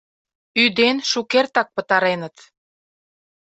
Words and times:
Ӱден 0.63 0.97
шукертак 1.09 1.67
пытареныт. 1.75 2.35